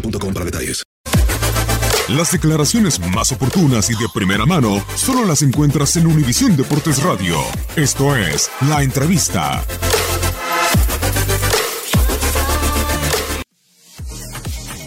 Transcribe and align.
boostmobile.com 0.00 0.34
para 0.34 0.44
detalles. 0.44 0.82
Las 2.08 2.30
declaraciones 2.30 3.00
más 3.00 3.32
oportunas 3.32 3.90
y 3.90 3.94
de 3.94 4.06
primera 4.14 4.46
mano 4.46 4.84
solo 4.94 5.24
las 5.24 5.42
encuentras 5.42 5.96
en 5.96 6.06
Univisión 6.06 6.56
Deportes 6.56 7.02
Radio. 7.02 7.36
Esto 7.74 8.14
es 8.14 8.48
La 8.68 8.82
Entrevista. 8.82 9.64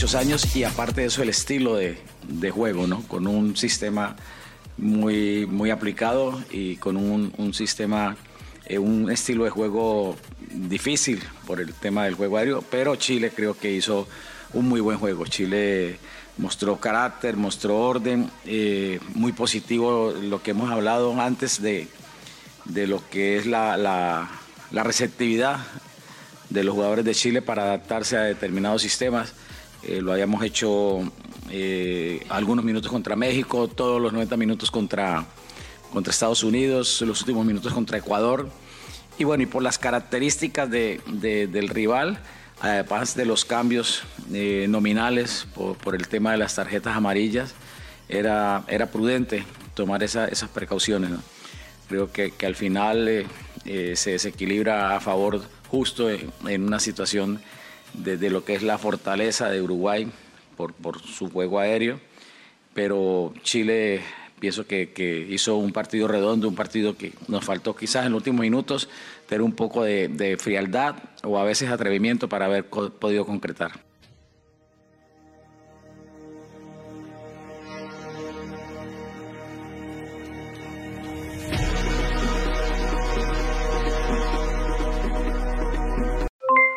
muchos 0.00 0.14
años 0.14 0.56
y 0.56 0.64
aparte 0.64 1.02
de 1.02 1.08
eso 1.08 1.22
el 1.22 1.28
estilo 1.28 1.76
de, 1.76 1.98
de 2.26 2.50
juego, 2.50 2.86
¿no? 2.86 3.02
Con 3.06 3.26
un 3.26 3.54
sistema 3.54 4.16
muy, 4.78 5.44
muy 5.44 5.68
aplicado 5.68 6.42
y 6.50 6.76
con 6.76 6.96
un, 6.96 7.34
un 7.36 7.52
sistema, 7.52 8.16
eh, 8.64 8.78
un 8.78 9.10
estilo 9.10 9.44
de 9.44 9.50
juego 9.50 10.16
difícil 10.54 11.22
por 11.46 11.60
el 11.60 11.74
tema 11.74 12.04
del 12.04 12.14
juego 12.14 12.38
aéreo, 12.38 12.64
pero 12.70 12.96
Chile 12.96 13.30
creo 13.36 13.58
que 13.58 13.72
hizo 13.72 14.08
un 14.52 14.68
muy 14.68 14.80
buen 14.80 14.98
juego. 14.98 15.26
Chile 15.26 15.98
mostró 16.38 16.80
carácter, 16.80 17.36
mostró 17.36 17.78
orden, 17.78 18.30
eh, 18.46 18.98
muy 19.14 19.32
positivo 19.32 20.12
lo 20.12 20.42
que 20.42 20.52
hemos 20.52 20.70
hablado 20.70 21.18
antes 21.20 21.60
de, 21.60 21.88
de 22.64 22.86
lo 22.86 23.06
que 23.10 23.36
es 23.36 23.46
la, 23.46 23.76
la, 23.76 24.28
receptividad 24.82 25.58
de 26.48 26.64
los 26.64 26.74
jugadores 26.74 27.04
de 27.04 27.14
Chile 27.14 27.42
para 27.42 27.64
adaptarse 27.64 28.16
a 28.16 28.22
determinados 28.22 28.82
sistemas. 28.82 29.34
Eh, 29.82 30.00
lo 30.00 30.12
habíamos 30.12 30.42
hecho 30.44 31.00
eh, 31.50 32.24
algunos 32.28 32.64
minutos 32.64 32.90
contra 32.90 33.16
México, 33.16 33.68
todos 33.68 34.00
los 34.00 34.12
90 34.12 34.36
minutos 34.36 34.70
contra, 34.70 35.26
contra 35.92 36.10
Estados 36.10 36.42
Unidos, 36.42 37.00
los 37.02 37.20
últimos 37.20 37.44
minutos 37.46 37.72
contra 37.72 37.98
Ecuador. 37.98 38.48
Y 39.18 39.24
bueno, 39.24 39.42
y 39.42 39.46
por 39.46 39.62
las 39.62 39.78
características 39.78 40.70
de, 40.70 41.00
de, 41.06 41.46
del 41.46 41.68
rival, 41.68 42.18
además 42.60 43.14
de 43.16 43.24
los 43.24 43.44
cambios 43.44 44.02
eh, 44.32 44.66
nominales 44.68 45.46
por, 45.54 45.94
el 45.94 46.08
tema 46.08 46.32
de 46.32 46.38
las 46.38 46.54
tarjetas 46.54 46.96
amarillas, 46.96 47.54
era, 48.08 48.64
era 48.68 48.86
prudente 48.86 49.44
tomar 49.74 50.02
esa, 50.02 50.28
esas 50.28 50.50
precauciones. 50.50 51.10
Creo 51.88 52.12
que, 52.12 52.30
que, 52.32 52.46
al 52.46 52.54
final 52.54 53.08
eh, 53.08 53.26
eh, 53.64 53.94
se 53.96 54.12
desequilibra 54.12 54.94
a 54.94 55.00
favor 55.00 55.42
justo 55.68 56.08
en, 56.10 56.62
una 56.62 56.80
situación 56.80 57.40
de, 57.94 58.30
lo 58.30 58.44
que 58.44 58.54
es 58.54 58.62
la 58.62 58.78
fortaleza 58.78 59.48
de 59.48 59.62
Uruguay 59.62 60.10
por, 60.56 60.74
por 60.74 61.00
su 61.00 61.30
juego 61.30 61.58
aéreo, 61.58 61.98
pero 62.74 63.32
Chile 63.42 64.02
pienso 64.38 64.66
que, 64.66 64.90
que, 64.92 65.26
hizo 65.28 65.56
un 65.56 65.72
partido 65.72 66.06
redondo, 66.06 66.48
un 66.48 66.54
partido 66.54 66.96
que 66.96 67.12
nos 67.26 67.44
faltó 67.44 67.74
quizás 67.74 68.06
en 68.06 68.12
los 68.12 68.20
últimos 68.20 68.40
minutos 68.40 68.88
tener 69.26 69.42
un 69.42 69.52
poco 69.52 69.82
de 69.82 70.36
frialdad 70.38 70.96
o 71.22 71.38
a 71.38 71.44
veces 71.44 71.70
atrevimiento 71.70 72.28
para 72.28 72.46
haber 72.46 72.68
podido 72.68 73.24
concretar. 73.26 73.72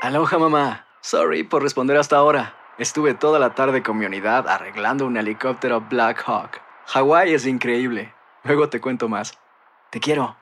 Aloha 0.00 0.38
mamá, 0.38 0.86
sorry 1.00 1.42
por 1.44 1.62
responder 1.62 1.96
hasta 1.96 2.16
ahora. 2.16 2.54
Estuve 2.76 3.14
toda 3.14 3.38
la 3.38 3.54
tarde 3.54 3.82
con 3.82 3.98
mi 3.98 4.04
unidad 4.04 4.48
arreglando 4.48 5.06
un 5.06 5.16
helicóptero 5.16 5.80
Black 5.88 6.22
Hawk. 6.26 6.60
Hawái 6.86 7.32
es 7.32 7.46
increíble. 7.46 8.12
Luego 8.44 8.68
te 8.68 8.80
cuento 8.80 9.08
más. 9.08 9.38
Te 9.90 10.00
quiero. 10.00 10.41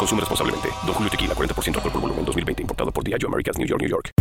Consume 0.00 0.20
responsablemente. 0.20 0.68
Don 0.86 0.94
Julio 0.94 1.10
Tequila, 1.10 1.34
40% 1.34 1.76
alcohol 1.76 1.92
por 1.92 2.00
volumen, 2.00 2.24
2020. 2.24 2.62
Importado 2.62 2.90
por 2.90 3.04
Diageo 3.04 3.28
Americas, 3.28 3.58
New 3.58 3.66
York, 3.66 3.82
New 3.82 3.90
York. 3.90 4.12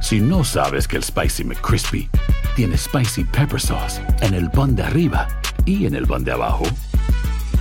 Si 0.00 0.20
no 0.20 0.42
sabes 0.42 0.88
que 0.88 0.96
el 0.96 1.04
Spicy 1.04 1.44
McCrispy 1.44 2.08
tiene 2.56 2.76
Spicy 2.76 3.24
Pepper 3.24 3.60
Sauce 3.60 4.02
en 4.20 4.34
el 4.34 4.50
pan 4.50 4.74
de 4.74 4.82
arriba 4.82 5.28
y 5.64 5.86
en 5.86 5.94
el 5.94 6.06
pan 6.06 6.24
de 6.24 6.32
abajo, 6.32 6.64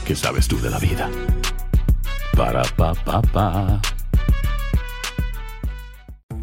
¿qué 0.05 0.15
sabes 0.15 0.47
tú 0.47 0.59
de 0.59 0.71
la 0.71 0.79
vida? 0.79 1.09
Para, 2.35 2.63
pa, 2.75 2.95
pa, 2.95 3.21
pa. 3.21 3.81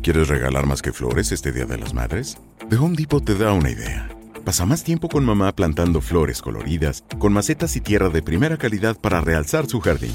¿Quieres 0.01 0.29
regalar 0.29 0.67
más 0.67 0.81
que 0.81 0.93
flores 0.93 1.33
este 1.33 1.51
Día 1.51 1.67
de 1.67 1.79
las 1.79 1.93
Madres? 1.93 2.39
The 2.71 2.77
Home 2.77 2.97
Depot 2.97 3.25
te 3.25 3.35
da 3.35 3.53
una 3.53 3.71
idea. 3.71 4.09
Pasa 4.45 4.65
más 4.65 4.85
tiempo 4.85 5.09
con 5.09 5.25
mamá 5.25 5.53
plantando 5.55 6.01
flores 6.01 6.41
coloridas, 6.41 7.05
con 7.19 7.33
macetas 7.33 7.77
y 7.77 7.81
tierra 7.81 8.09
de 8.11 8.23
primera 8.23 8.57
calidad 8.57 8.97
para 9.01 9.21
realzar 9.21 9.67
su 9.67 9.81
jardín. 9.81 10.15